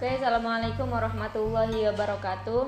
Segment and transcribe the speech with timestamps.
[0.00, 2.62] Oke, Assalamualaikum warahmatullahi wabarakatuh.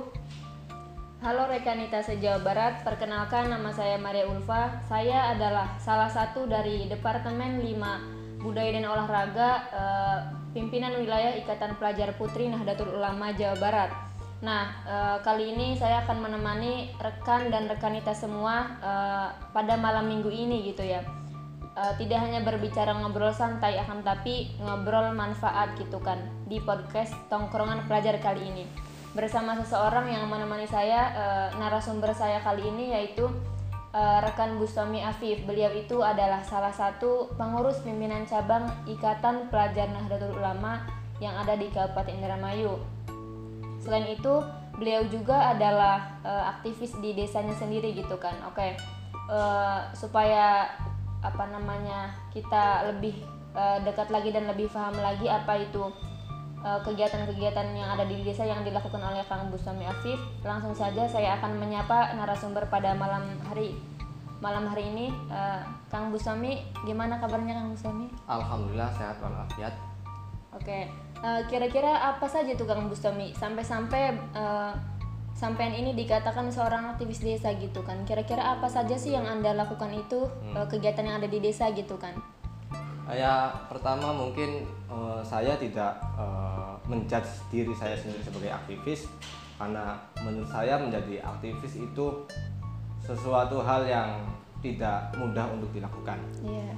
[1.25, 4.85] Halo rekanita se-Jawa Barat, perkenalkan nama saya Maria Ulfa.
[4.85, 10.19] Saya adalah salah satu dari Departemen 5 Budaya dan Olahraga eh,
[10.53, 13.97] Pimpinan Wilayah Ikatan Pelajar Putri Nahdlatul Ulama Jawa Barat.
[14.45, 20.29] Nah, eh, kali ini saya akan menemani rekan dan rekanita semua eh, pada malam minggu
[20.29, 21.01] ini gitu ya
[21.77, 27.89] uh, tidak hanya berbicara ngobrol santai akan tapi ngobrol manfaat gitu kan di podcast tongkrongan
[27.89, 28.65] pelajar kali ini.
[29.13, 33.29] Bersama seseorang yang menemani saya uh, narasumber saya kali ini yaitu
[33.93, 35.45] uh, rekan Bustami Afif.
[35.45, 40.81] Beliau itu adalah salah satu pengurus pimpinan cabang Ikatan Pelajar Nahdlatul Ulama
[41.21, 42.81] yang ada di Kabupaten Indramayu.
[43.85, 44.41] Selain itu
[44.81, 48.57] beliau juga adalah uh, aktivis di desanya sendiri gitu kan oke.
[48.57, 48.73] Okay.
[49.29, 50.73] uh, supaya
[51.23, 53.23] apa namanya kita lebih
[53.55, 55.87] uh, dekat lagi dan lebih paham lagi apa itu
[56.63, 60.15] kegiatan-kegiatan uh, yang ada di desa yang dilakukan oleh Kang Bustami Afif.
[60.47, 63.75] Langsung saja saya akan menyapa narasumber pada malam hari
[64.39, 66.63] malam hari ini uh, Kang Bustami.
[66.87, 68.07] Gimana kabarnya Kang Bustami?
[68.31, 69.75] Alhamdulillah sehat walafiat.
[70.53, 70.87] Oke,
[71.25, 74.75] uh, kira-kira apa saja tuh Kang Bustami sampai-sampai uh,
[75.33, 79.91] sampean ini dikatakan seorang aktivis desa gitu kan kira-kira apa saja sih yang anda lakukan
[79.93, 80.55] itu hmm.
[80.55, 82.15] Eh, kegiatan yang ada di desa gitu kan
[83.13, 89.05] ya pertama mungkin uh, saya tidak uh, menjudge diri saya sendiri sebagai aktivis
[89.61, 92.07] karena menurut saya menjadi aktivis itu
[93.05, 94.17] sesuatu hal yang
[94.65, 96.73] tidak mudah untuk dilakukan yeah.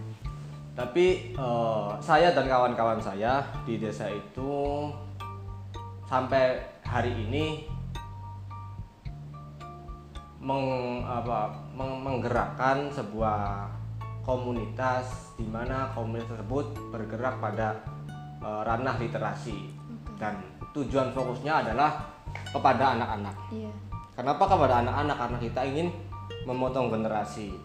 [0.74, 4.90] tapi uh, saya dan kawan-kawan saya di desa itu
[6.08, 7.73] sampai hari ini
[10.44, 13.64] meng, apa, meng, menggerakkan sebuah
[14.20, 17.80] komunitas di mana komunitas tersebut bergerak pada
[18.44, 19.72] e, ranah literasi
[20.20, 20.36] dan
[20.76, 22.12] tujuan fokusnya adalah
[22.52, 23.36] kepada anak-anak.
[23.52, 23.72] Iya.
[24.14, 25.16] Kenapa kepada anak-anak?
[25.16, 25.88] Karena kita ingin
[26.44, 27.56] memotong generasi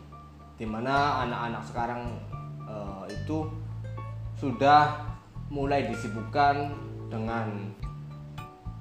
[0.56, 2.02] di mana anak-anak sekarang
[2.64, 2.76] e,
[3.12, 3.44] itu
[4.40, 5.04] sudah
[5.52, 6.72] mulai disibukkan
[7.12, 7.76] dengan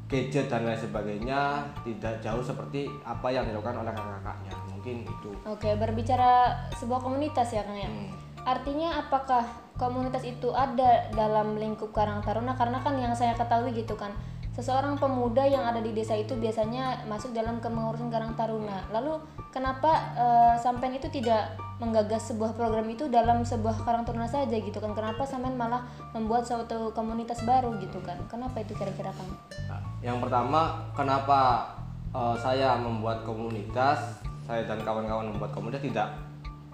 [0.08, 5.70] gadget dan lain sebagainya tidak jauh seperti apa yang dilakukan oleh kakak-kakaknya mungkin itu oke
[5.76, 8.08] berbicara sebuah komunitas ya kang ya hmm.
[8.48, 9.44] artinya apakah
[9.76, 14.10] komunitas itu ada dalam lingkup Karang Taruna karena kan yang saya ketahui gitu kan
[14.58, 18.90] seseorang pemuda yang ada di desa itu biasanya masuk dalam kepengurusan Karang Taruna.
[18.90, 19.22] Lalu
[19.54, 24.82] kenapa uh, sampean itu tidak menggagas sebuah program itu dalam sebuah Karang Taruna saja gitu
[24.82, 24.98] kan?
[24.98, 28.18] Kenapa sampean malah membuat suatu komunitas baru gitu kan?
[28.26, 29.30] Kenapa itu kira-kira Kang?
[29.67, 29.67] Nah,
[29.98, 31.66] yang pertama, kenapa
[32.14, 34.22] uh, saya membuat komunitas?
[34.48, 36.08] Saya dan kawan-kawan membuat komunitas tidak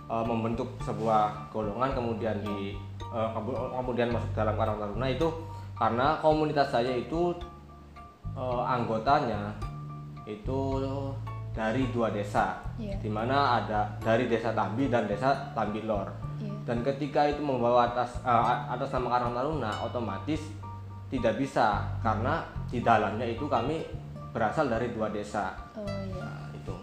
[0.06, 2.76] uh, membentuk sebuah golongan kemudian di
[3.10, 3.34] uh,
[3.74, 5.28] kemudian masuk dalam Karang Taruna itu
[5.74, 7.34] karena komunitas saya itu
[8.38, 9.50] uh, anggotanya
[10.24, 10.80] itu
[11.54, 12.98] dari dua desa, yeah.
[12.98, 16.10] di mana ada dari desa Tambi dan desa Tambilor.
[16.42, 16.50] Yeah.
[16.66, 20.42] Dan ketika itu membawa atas uh, atas nama Karang Taruna, otomatis
[21.12, 23.84] tidak bisa karena di dalamnya itu kami
[24.34, 25.54] berasal dari dua desa.
[25.78, 26.24] Oh, iya.
[26.26, 26.74] Nah, itu.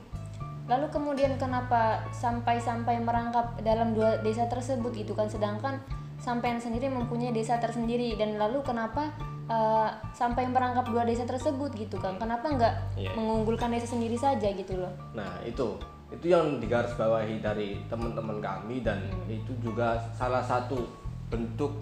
[0.71, 5.83] Lalu kemudian kenapa sampai-sampai merangkap dalam dua desa tersebut itu kan sedangkan
[6.21, 9.09] sampean sendiri mempunyai desa tersendiri dan lalu kenapa
[9.49, 13.13] uh, sampai merangkap dua desa tersebut gitu kan kenapa nggak yeah.
[13.17, 15.81] mengunggulkan desa sendiri saja gitu loh nah itu
[16.13, 19.33] itu yang digarisbawahi dari teman-teman kami dan hmm.
[19.33, 20.85] itu juga salah satu
[21.33, 21.73] bentuk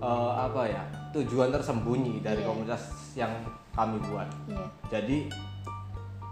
[0.00, 0.82] uh, apa ya
[1.14, 2.48] tujuan tersembunyi dari yeah.
[2.48, 2.82] komunitas
[3.14, 3.32] yang
[3.76, 4.68] kami buat yeah.
[4.88, 5.28] jadi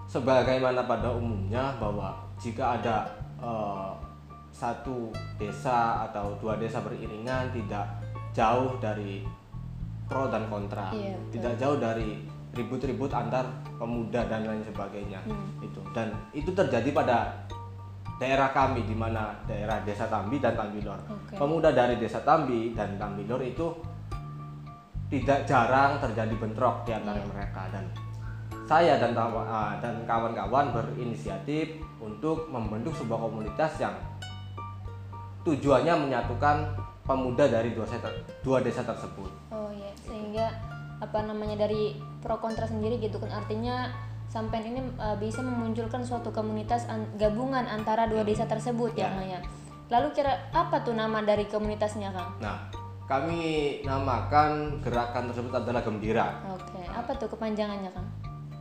[0.09, 3.05] sebagaimana pada umumnya bahwa jika ada
[3.39, 3.93] uh,
[4.49, 7.87] satu desa atau dua desa beriringan tidak
[8.33, 9.23] jauh dari
[10.09, 12.25] pro dan kontra iya, tidak jauh dari
[12.57, 13.45] ribut-ribut antar
[13.77, 15.63] pemuda dan lain sebagainya hmm.
[15.63, 17.37] itu dan itu terjadi pada
[18.19, 21.39] daerah kami di mana daerah desa Tambi dan Tambilor okay.
[21.39, 23.67] pemuda dari desa Tambi dan Tambilor itu
[25.09, 27.31] tidak jarang terjadi bentrok di antara yeah.
[27.31, 27.85] mereka dan
[28.69, 33.97] saya dan ah, dan kawan-kawan berinisiatif untuk membentuk sebuah komunitas yang
[35.49, 36.77] tujuannya menyatukan
[37.09, 38.13] pemuda dari dua desa
[38.45, 39.33] dua desa tersebut.
[39.49, 40.53] Oh iya, sehingga
[41.01, 43.89] apa namanya dari pro kontra sendiri gitu kan artinya
[44.29, 49.41] sampai ini uh, bisa memunculkan suatu komunitas an gabungan antara dua desa tersebut ya, ya
[49.89, 52.37] Lalu kira apa tuh nama dari komunitasnya Kang?
[52.45, 52.69] Nah,
[53.09, 53.41] kami
[53.89, 56.45] namakan gerakan tersebut adalah Gembira.
[56.53, 56.85] Oke, okay.
[56.93, 58.09] apa tuh kepanjangannya Kang?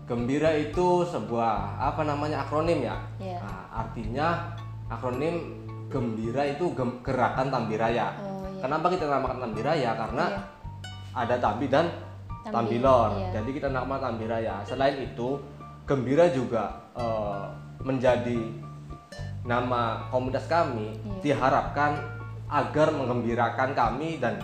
[0.07, 2.95] Gembira itu sebuah apa namanya akronim ya.
[3.19, 3.43] Yeah.
[3.43, 4.55] Nah, artinya
[4.87, 8.15] akronim gembira itu gem, gerakan Tambiraya.
[8.23, 8.63] Oh, iya.
[8.63, 9.91] Kenapa kita namakan Tambiraya?
[9.99, 10.39] Karena iya.
[11.11, 11.91] ada Tambi dan
[12.47, 13.19] Tambilor.
[13.19, 13.35] iya.
[13.35, 14.63] Jadi kita nama Tambiraya.
[14.63, 15.35] Selain itu,
[15.88, 17.45] Gembira juga eh,
[17.80, 18.36] menjadi
[19.48, 21.24] nama komunitas kami Iya.
[21.24, 21.95] diharapkan
[22.51, 24.39] agar menggembirakan kami dan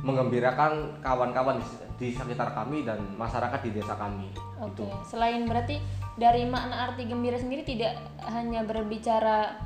[0.00, 1.66] menggembirakan kawan-kawan di,
[2.00, 4.32] di sekitar kami dan masyarakat di desa kami.
[4.62, 4.84] Oke, Itu.
[5.04, 5.76] selain berarti
[6.16, 9.58] dari makna arti gembira sendiri tidak hanya berbicara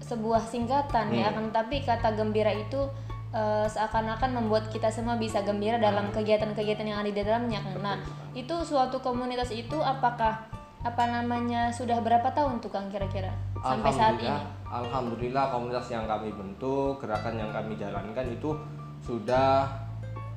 [0.00, 2.88] sebuah singkatan ya, akan tapi kata gembira itu
[3.30, 7.60] eh, seakan-akan membuat kita semua bisa gembira dalam kegiatan-kegiatan yang ada di dalamnya.
[7.78, 8.00] Nah,
[8.32, 10.48] itu suatu komunitas itu apakah
[10.80, 13.28] apa namanya sudah berapa tahun tuh Kang kira-kira
[13.60, 14.32] sampai saat ini?
[14.64, 18.56] Alhamdulillah, komunitas yang kami bentuk, gerakan yang kami jalankan itu
[19.00, 19.68] sudah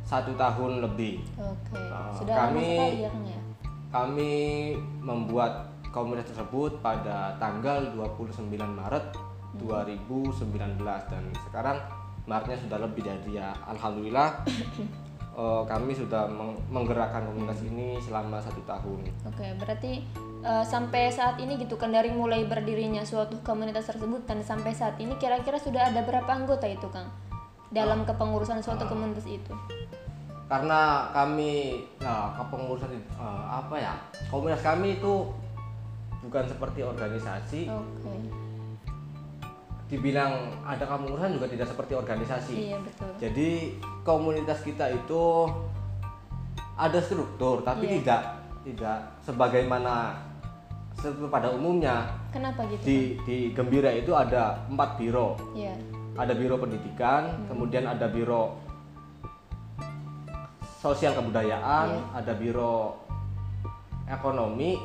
[0.04, 1.24] satu tahun lebih.
[1.38, 3.40] Oke, Ah, sudah kami- ya ya.
[3.88, 4.34] Kami
[5.00, 8.44] membuat komunitas tersebut pada tanggal 29
[8.74, 9.14] Maret
[9.56, 11.78] 2019 dan sekarang
[12.24, 14.42] Maretnya sudah lebih dari ya Alhamdulillah
[15.34, 19.10] eh, kami sudah meng- menggerakkan komunitas ini selama satu tahun.
[19.28, 20.06] Oke, berarti
[20.46, 24.96] eh, sampai saat ini gitu kan dari mulai berdirinya suatu komunitas tersebut dan sampai saat
[25.02, 27.10] ini kira-kira sudah ada berapa anggota itu Kang?
[27.74, 29.54] Dalam kepengurusan suatu komunitas itu?
[30.46, 33.94] Karena kami nah, kepengurusan eh, apa ya
[34.30, 35.26] komunitas kami itu
[36.24, 38.16] bukan seperti organisasi, Oke,
[39.88, 40.32] dibilang
[40.64, 42.56] ada kepengurusan juga tidak seperti organisasi.
[42.56, 43.12] iya betul.
[43.20, 43.50] Jadi
[44.02, 45.46] komunitas kita itu
[46.74, 47.94] ada struktur, tapi Iya.
[48.02, 48.22] tidak
[48.64, 50.18] tidak sebagaimana
[51.28, 52.82] pada umumnya Kenapa gitu?
[52.82, 52.98] di
[53.28, 55.76] di Gembira itu ada empat biro, Iya,
[56.16, 57.46] ada biro pendidikan, Hmm.
[57.52, 58.56] kemudian ada biro
[60.80, 62.04] sosial kebudayaan, Iya.
[62.16, 62.98] ada biro
[64.06, 64.80] ekonomi,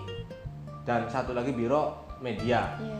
[0.82, 2.74] dan satu lagi biro media.
[2.78, 2.98] iya,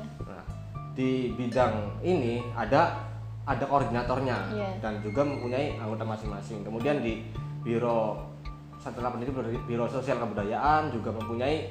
[0.99, 3.07] di bidang ini ada
[3.47, 4.71] ada koordinatornya Iya.
[4.83, 6.67] dan juga mempunyai anggota masing-masing.
[6.67, 7.23] Kemudian di
[7.63, 8.19] biro
[8.83, 9.35] setelah pendidik
[9.67, 11.71] biro, sosial kebudayaan juga mempunyai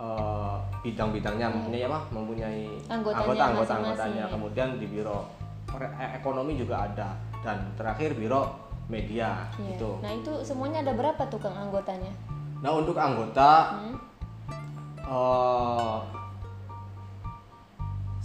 [0.00, 2.00] eh, bidang-bidangnya, mempunyai apa?
[2.14, 2.94] Mempunyai Iya.
[2.94, 4.24] Anggotanya anggota anggota anggotanya.
[4.30, 5.18] Kemudian di biro
[5.76, 8.46] eh, ekonomi juga ada dan terakhir biro
[8.86, 9.74] media iya.
[9.74, 9.98] gitu.
[10.00, 12.14] Nah itu semuanya ada berapa tuh Kang anggotanya?
[12.62, 13.96] Nah untuk anggota Hmm?
[15.10, 16.19] eh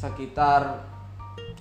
[0.05, 0.61] sekitar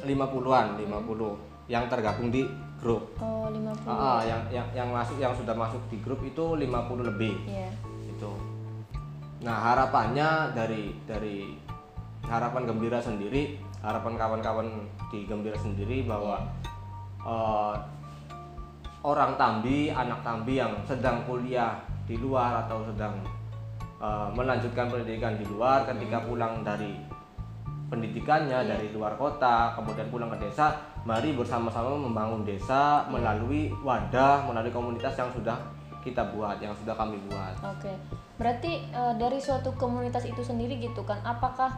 [0.05, 2.45] 50-an, 50 yang tergabung di
[2.77, 3.17] grup.
[3.17, 7.09] Oh 50 Ah, ah, yang yang yang masuk yang sudah masuk di grup itu 50
[7.09, 7.35] lebih.
[7.49, 7.73] Iya,
[8.05, 8.33] itu.
[9.41, 11.57] Nah, harapannya dari dari
[12.29, 14.69] harapan gembira sendiri, harapan kawan-kawan
[15.09, 16.45] di gembira sendiri bahwa
[17.25, 17.75] eh,
[19.05, 23.17] orang Tambi, anak Tambi yang sedang kuliah di luar atau sedang
[24.01, 27.14] eh, melanjutkan pendidikan di luar ketika pulang dari
[27.95, 30.75] pendidikannya dari luar kota kemudian pulang ke desa
[31.07, 35.55] mari bersama-sama membangun desa melalui wadah melalui komunitas yang sudah
[36.03, 37.95] kita buat yang sudah kami buat Oke,
[38.37, 41.73] berarti eh, dari suatu komunitas itu sendiri gitu kan, apakah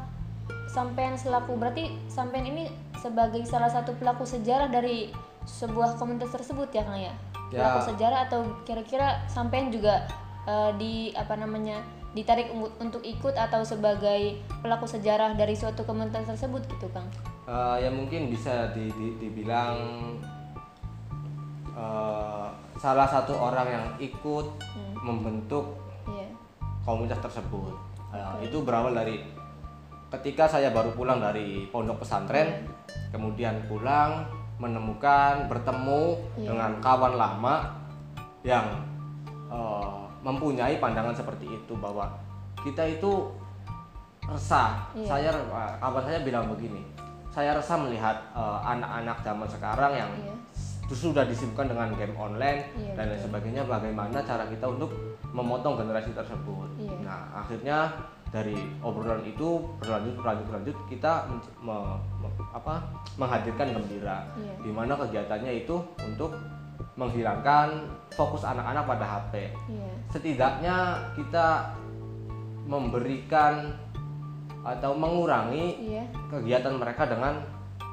[0.67, 2.67] sampean selaku berarti sampean ini
[2.99, 5.15] sebagai salah satu pelaku sejarah dari
[5.47, 7.15] sebuah komunitas tersebut ya kang ya?
[7.55, 7.63] Ya.
[7.63, 10.11] Pelaku sejarah atau kira-kira sampean juga
[10.43, 11.79] eh, di apa namanya
[12.17, 12.49] ditarik
[12.81, 17.05] untuk ikut atau sebagai pelaku sejarah dari suatu komunitas tersebut gitu kang?
[17.45, 19.77] Eh, ya mungkin bisa di- di- dibilang
[21.71, 22.47] eh,
[22.77, 24.47] salah satu orang yang ikut
[24.97, 25.77] membentuk
[26.09, 26.33] Iya.
[26.83, 27.77] komunitas tersebut.
[28.11, 29.21] Eh, Itu berawal dari
[30.09, 32.65] ketika saya baru pulang dari pondok pesantren,
[33.13, 34.25] kemudian pulang
[34.57, 37.77] menemukan bertemu dengan kawan lama
[38.41, 38.65] yang
[39.47, 42.11] eh, mempunyai pandangan seperti itu bahwa
[42.59, 43.31] kita itu
[44.27, 44.91] resah.
[44.93, 45.07] Iya.
[45.07, 46.83] Saya eh, kawan saya bilang begini,
[47.31, 50.35] saya resah melihat eh, anak-anak zaman sekarang yang Iya.
[50.91, 54.91] sudah disibukkan dengan game online Iya, dan lain sebagainya bagaimana cara kita untuk
[55.31, 56.95] memotong generasi tersebut Iya.
[57.03, 57.91] nah akhirnya
[58.31, 61.27] dari obrolan itu berlanjut berlanjut berlanjut kita
[61.59, 62.79] me- me- apa
[63.19, 64.55] menghadirkan gembira Iya.
[64.63, 66.39] di mana kegiatannya itu untuk
[66.97, 69.33] menghilangkan fokus anak-anak pada HP
[69.69, 69.93] Iya.
[70.11, 70.77] setidaknya
[71.13, 71.77] kita
[72.67, 73.77] memberikan
[74.67, 76.05] atau mengurangi Iya.
[76.27, 77.39] kegiatan mereka dengan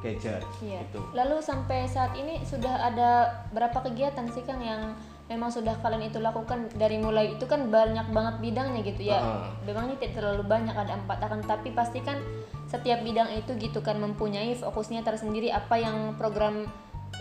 [0.01, 0.81] gadget Iya.
[0.83, 3.11] gitu Lalu sampai saat ini sudah ada
[3.53, 4.95] berapa kegiatan sih Kang yang
[5.27, 9.19] memang sudah kalian itu lakukan dari mulai itu kan banyak banget bidangnya gitu ya.
[9.23, 9.71] Heeh.
[9.71, 12.19] Memang ini tidak terlalu banyak ada empat akan tapi pasti kan
[12.67, 16.67] setiap bidang itu gitu kan mempunyai fokusnya tersendiri apa yang program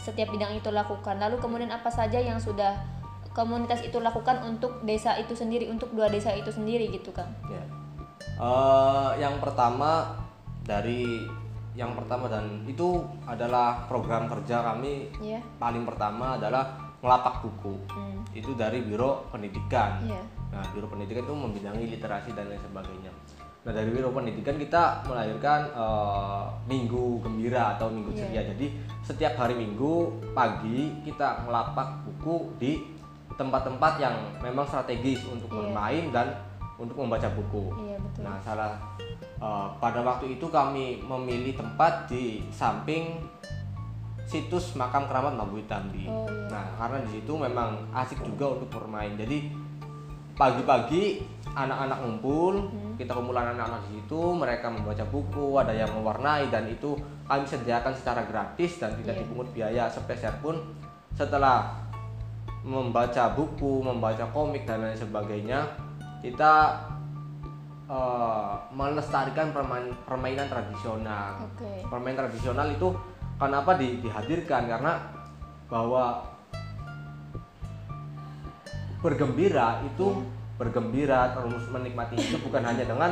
[0.01, 1.21] setiap bidang itu lakukan.
[1.21, 2.79] Lalu kemudian apa saja yang sudah
[3.33, 7.29] komunitas itu lakukan untuk desa itu sendiri untuk dua desa itu sendiri gitu Kang.
[7.49, 7.65] Ya.
[8.33, 10.17] Eh, yang pertama
[10.63, 11.21] dari
[11.73, 15.41] yang pertama dan itu adalah program kerja kami Iya.
[15.57, 18.21] paling pertama adalah ngelapak buku Hmm.
[18.37, 20.21] itu dari biro pendidikan Iya.
[20.53, 23.09] nah biro pendidikan itu membidangi literasi dan lain sebagainya
[23.63, 28.19] nah dari biro pendidikan kita melahirkan eh, minggu gembira atau minggu Iya.
[28.27, 28.67] ceria jadi
[29.03, 32.73] setiap hari minggu pagi kita ngelapak buku di
[33.33, 35.59] tempat-tempat yang memang strategis untuk Iya.
[35.63, 36.27] bermain dan
[36.75, 38.23] untuk membaca buku Iya betul.
[38.27, 38.73] Nah, salah
[39.39, 43.23] eh, pada waktu itu kami memilih tempat di samping
[44.27, 46.09] situs makam keramat Mabui Tambi.
[46.09, 46.49] Oh, iya.
[46.49, 49.13] Nah, karena di situ memang asik juga untuk bermain.
[49.15, 49.51] Jadi
[50.43, 51.23] pagi-pagi
[51.55, 52.99] anak-anak ngumpul, Hmm.
[52.99, 57.95] kita kumpulan anak-anak di situ, mereka membaca buku, ada yang mewarnai dan itu kami sediakan
[57.95, 59.21] secara gratis dan tidak Iya.
[59.23, 60.59] dipungut biaya sepeser pun.
[61.15, 61.71] Setelah
[62.67, 65.63] membaca buku, membaca komik dan lain sebagainya,
[66.19, 66.83] kita
[67.93, 71.45] eh, melestarikan permain- permainan tradisional.
[71.45, 71.85] Oke.
[71.85, 72.89] Permainan tradisional itu
[73.37, 74.97] kenapa di- dihadirkan karena
[75.69, 76.25] bahwa
[79.03, 80.25] bergembira itu Iya.
[80.57, 83.11] bergembira terus menikmati hidup bukan hanya dengan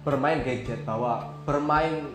[0.00, 2.06] bermain gadget bahwa bermain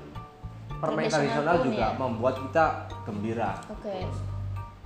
[0.79, 1.89] permainan Tradisional juga ya.
[1.95, 2.65] membuat kita
[3.03, 3.51] gembira.
[3.69, 4.07] Oke.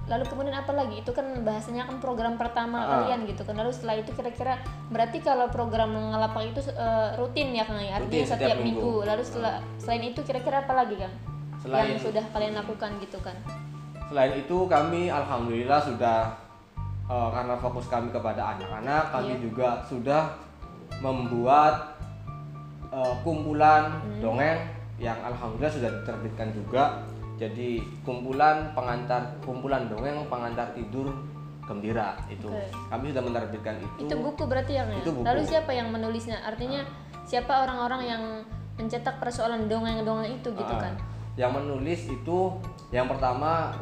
[0.08, 1.02] Lalu kemudian apa lagi?
[1.02, 2.88] Itu kan bahasanya kan program pertama Ah.
[3.04, 3.54] kalian gitu kan.
[3.54, 4.56] Lalu setelah itu kira-kira
[4.88, 7.98] berarti kalau program ngelapak itu eh, rutin ya Kang ya?
[7.98, 8.82] Artinya Rutin, setiap setiap, minggu.
[8.82, 9.06] minggu.
[9.06, 11.14] Lalu setelah selain itu kira-kira apa lagi Kang?
[11.60, 13.36] Selain yang sudah kalian lakukan gitu kan.
[14.08, 16.18] Selain itu kami alhamdulillah sudah
[17.08, 19.42] eh, karena fokus kami kepada anak-anak, kami Iya.
[19.42, 20.24] juga sudah
[21.00, 21.96] membuat
[22.88, 24.24] eh, kumpulan Hmm.
[24.24, 24.58] dongeng
[24.98, 27.04] yang alhamdulillah sudah diterbitkan juga.
[27.38, 31.12] Jadi kumpulan pengantar kumpulan dongeng pengantar tidur
[31.68, 32.48] gembira itu.
[32.48, 32.72] Oke.
[32.88, 34.08] Kami sudah menerbitkan itu.
[34.08, 35.04] Itu buku berarti ya Kang ya?
[35.04, 35.24] Itu buku.
[35.28, 36.40] Lalu siapa yang menulisnya?
[36.42, 36.82] Artinya
[37.28, 38.24] siapa orang-orang yang
[38.80, 40.94] mencetak persoalan dongeng-dongeng itu gitu Ah, kan?
[41.36, 42.38] Yang menulis itu
[42.90, 43.76] yang pertama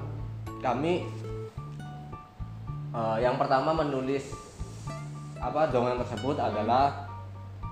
[0.59, 1.05] kami
[2.95, 4.31] eh, yang pertama menulis
[5.35, 7.05] apa dongeng tersebut adalah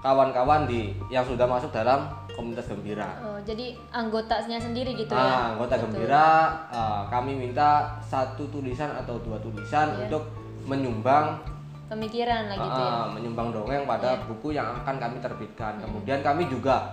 [0.03, 3.07] kawan-kawan di yang sudah masuk dalam komunitas gembira.
[3.23, 5.21] Oh, jadi anggotanya sendiri gitu ya?
[5.21, 5.83] Ah, anggota Betul.
[5.95, 6.27] gembira
[6.69, 10.09] eh, kami minta satu tulisan atau dua tulisan Iya.
[10.09, 10.23] untuk
[10.67, 11.39] menyumbang
[11.83, 12.89] Pemikiran lah gitu ya?
[12.89, 14.25] Ah, menyumbang dongeng pada Iya.
[14.25, 15.77] buku yang akan kami terbitkan.
[15.77, 16.89] Kemudian kami juga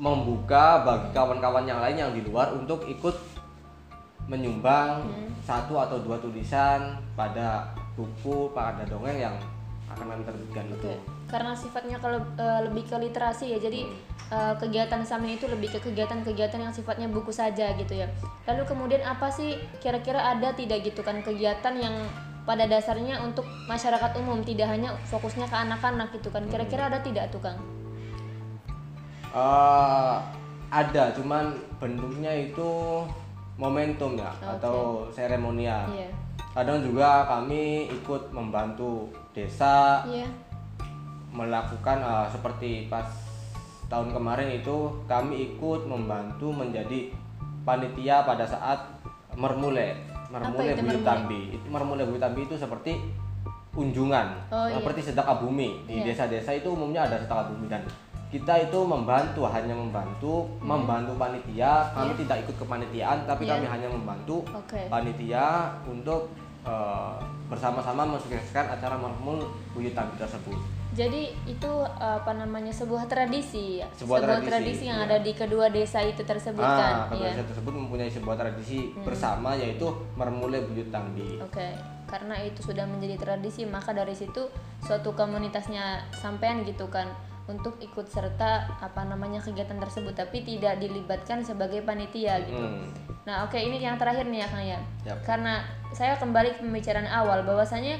[0.00, 3.12] membuka bagi kawan-kawan yang lain yang di luar untuk ikut
[4.32, 5.28] menyumbang Hmm.
[5.44, 9.36] satu atau dua tulisan pada buku pada dongeng yang
[9.92, 10.92] akan kami terbitkan itu.
[11.28, 13.84] Karena sifatnya kalau eh, lebih ke literasi ya, jadi
[14.32, 18.08] eh, kegiatan samping itu lebih ke kegiatan-kegiatan yang sifatnya buku saja gitu ya.
[18.48, 21.92] Lalu kemudian apa sih kira-kira ada tidak gitu kan kegiatan yang
[22.48, 26.48] pada dasarnya untuk masyarakat umum tidak hanya fokusnya ke anak-anak gitu kan?
[26.48, 27.60] Kira-kira ada tidak tuh kang?
[29.32, 30.16] Eh,
[30.72, 33.04] ada, cuman bentuknya itu
[33.60, 34.58] momentum ya Oke.
[34.58, 34.76] atau
[35.12, 35.88] seremonial.
[35.92, 36.08] Iya,
[36.52, 40.28] Kadang juga kami ikut membantu desa iya,
[41.32, 43.08] melakukan uh, seperti pas
[43.88, 47.08] tahun kemarin itu kami ikut membantu menjadi
[47.64, 48.84] panitia pada saat
[49.32, 49.96] mermule
[50.28, 51.00] mermule mermule?
[51.04, 53.00] Tambi itu mermule Buyut Tambi itu seperti
[53.72, 54.76] unjungan Oh, iya.
[54.76, 56.12] seperti sedekah bumi di Iya.
[56.12, 57.80] desa-desa itu umumnya ada sedekah bumi dan
[58.32, 62.20] kita itu membantu hanya membantu membantu panitia kami Iya.
[62.24, 63.60] tidak ikut kepanitiaan tapi Iya.
[63.60, 66.32] kami hanya membantu oke, panitia untuk
[66.64, 69.44] uh, bersama-sama mensukseskan acara mermul
[69.76, 70.56] Buyut Tambi tersebut
[70.92, 73.88] Jadi itu apa namanya sebuah tradisi, ya?
[73.96, 75.08] Sebuah tradisi, yang iya.
[75.08, 76.92] ada di kedua desa itu tersebut kan?
[76.92, 77.40] Ah, kedua Iya.
[77.40, 79.00] desa tersebut mempunyai sebuah tradisi Hmm.
[79.00, 79.88] bersama yaitu
[80.20, 81.40] mermule buyut tambi.
[81.40, 81.64] Oke,
[82.04, 84.44] karena itu sudah menjadi tradisi, maka dari situ
[84.84, 87.08] suatu komunitasnya sampean gitu kan
[87.50, 92.62] untuk ikut serta apa namanya kegiatan tersebut, tapi tidak dilibatkan sebagai panitia gitu.
[92.62, 92.86] Hmm.
[93.22, 94.80] Nah, oke ini yang terakhir nih ya Kang ya.
[95.06, 95.18] Yap.
[95.26, 95.62] Karena
[95.94, 97.98] saya kembali ke pembicaraan awal bahwasanya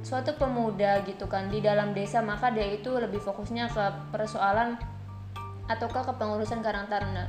[0.00, 3.84] suatu pemuda gitu kan di dalam desa maka dia itu lebih fokusnya ke
[4.14, 4.78] persoalan
[5.68, 7.28] ataukah ke pengurusan Karang Taruna.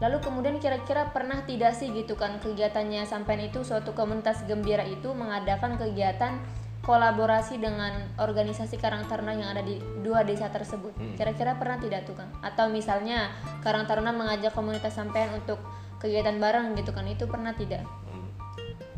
[0.00, 5.12] Lalu kemudian kira-kira pernah tidak sih gitu kan kegiatannya sampai itu suatu komunitas gembira itu
[5.12, 6.40] mengadakan kegiatan
[6.80, 10.96] kolaborasi dengan organisasi Karang Taruna yang ada di dua desa tersebut.
[10.96, 11.12] Hmm.
[11.12, 12.32] Kira-kira pernah tidak tuh Kang?
[12.40, 13.28] Atau misalnya
[13.60, 15.60] Karang Taruna mengajak komunitas sampean untuk
[16.00, 17.84] kegiatan bareng gitu kan itu pernah tidak?
[18.08, 18.32] Hmm.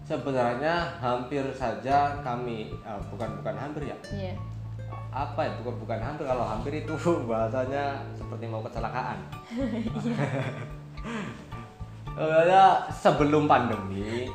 [0.07, 3.97] Sebenarnya hampir saja kami eh, bukan bukan hampir ya.
[4.15, 4.35] Iya.
[5.11, 6.95] Apa ya bukan bukan hampir kalau hampir itu
[7.31, 9.19] bahasanya seperti mau kecelakaan.
[12.13, 14.29] Sebenarnya sebelum pandemi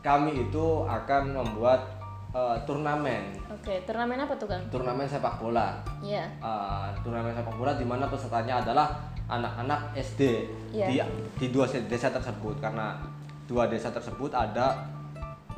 [0.00, 1.99] kami itu akan membuat
[2.30, 4.62] eh, turnamen Oke, turnamen apa tuh Kang?
[4.70, 5.82] turnamen sepak bola.
[6.00, 6.24] Iya.
[6.40, 8.88] uh, turnamen sepak bola di mana pesertanya adalah
[9.26, 10.86] anak-anak SD Iya.
[10.86, 10.94] di
[11.38, 12.98] di dua desa tersebut karena
[13.46, 14.86] dua desa tersebut ada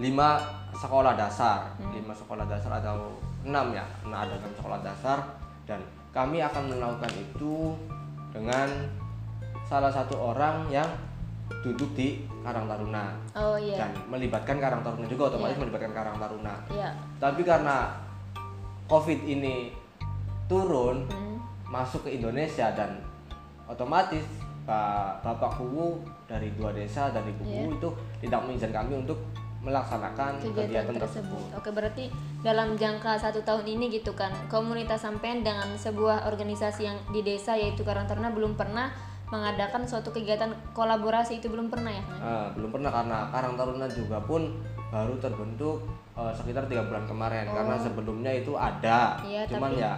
[0.00, 0.40] lima
[0.72, 3.12] sekolah dasar, lima sekolah dasar atau
[3.44, 5.20] enam ya, nah ada enam sekolah dasar
[5.68, 7.76] dan kami akan melakukan itu
[8.32, 8.68] dengan
[9.68, 10.88] salah satu orang yang
[11.62, 13.78] duduk di Karang Taruna Oh iya.
[13.78, 16.54] dan melibatkan Karang Taruna juga otomatis melibatkan Karang Taruna.
[16.68, 16.90] Iya.
[17.18, 17.92] Tapi karena
[18.86, 19.70] COVID ini
[20.46, 21.38] turun Hmm.
[21.64, 23.00] masuk ke Indonesia dan
[23.64, 24.20] otomatis
[24.62, 27.88] Pak Bapak Kuwu dari dua desa dari Kuwu itu
[28.20, 29.18] tidak mengizinkan kami untuk
[29.62, 31.38] melaksanakan kegiatan kegiatan, tersebut.
[31.38, 31.58] tersebut.
[31.58, 32.04] Oke, berarti
[32.42, 37.54] dalam jangka satu tahun ini gitu kan, komunitas sampean dengan sebuah organisasi yang di desa
[37.54, 38.90] yaitu Karang Taruna belum pernah
[39.32, 42.04] mengadakan suatu kegiatan kolaborasi itu belum pernah ya?
[42.20, 44.60] Eh, belum pernah karena Karang Taruna juga pun
[44.92, 45.80] baru terbentuk
[46.12, 49.24] eh, sekitar tiga bulan kemarin karena sebelumnya itu ada, Oh.
[49.24, 49.92] Iya, cuman tapi- ya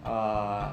[0.00, 0.64] eh,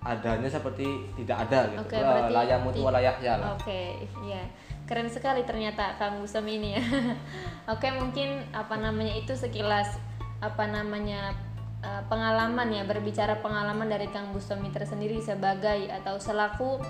[0.00, 1.94] adanya seperti tidak ada gitu.
[1.94, 3.54] Eh, berarti layak mutu walayahya lah.
[3.54, 4.42] Oke, iya.
[4.82, 6.82] Keren sekali ternyata Kang Busem ini ya.
[7.72, 10.00] Oke, mungkin apa namanya itu sekilas
[10.40, 11.34] apa namanya
[11.82, 16.82] eh, pengalaman ya berbicara pengalaman dari Kang Busemi tersendiri sebagai atau selaku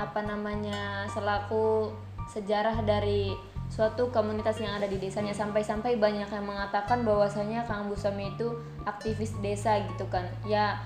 [0.00, 1.92] apa namanya selaku
[2.30, 3.34] sejarah dari
[3.70, 5.32] suatu komunitas yang ada di desanya.
[5.32, 10.26] Sampai-sampai banyak yang mengatakan bahwasanya Kang Busemi itu aktivis desa gitu kan.
[10.44, 10.82] Ya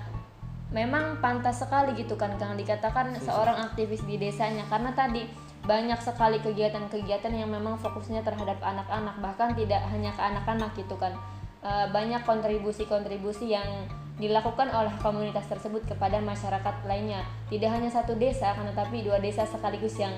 [0.73, 4.63] memang pantas sekali gitu kan Kang dikatakan seorang aktivis di desanya.
[4.69, 5.25] Karena tadi
[5.65, 11.17] banyak sekali kegiatan-kegiatan yang memang fokusnya terhadap anak-anak bahkan tidak hanya ke anak-anak gitu kan
[11.65, 13.89] E, banyak kontribusi-kontribusi yang
[14.21, 17.25] dilakukan oleh komunitas tersebut kepada masyarakat lainnya.
[17.49, 20.13] Tidak hanya satu desa kan tetapi dua desa sekaligus yang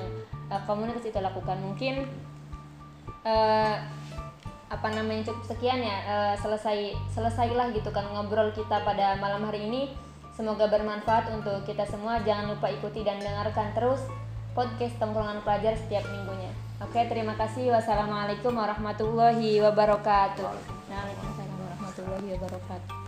[0.52, 1.56] e, komunitas itu lakukan.
[1.64, 2.04] Mungkin
[3.28, 3.76] eh,
[4.68, 9.68] apa namanya cukup sekian ya eh, selesai selesailah gitu kan ngobrol kita pada malam hari
[9.68, 9.82] ini.
[10.36, 12.22] Semoga bermanfaat untuk kita semua.
[12.22, 14.06] Jangan lupa ikuti dan dengarkan terus
[14.54, 16.54] podcast tongkrongan pelajar setiap minggunya.
[16.78, 17.74] Oke terima kasih.
[17.74, 20.46] Wassalamualaikum warahmatullahi wabarakatuh.
[20.94, 21.37] Waalaikumsalam
[22.08, 23.07] warahmatullahi wabarakatuh